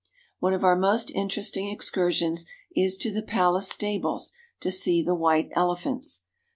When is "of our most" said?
0.55-1.11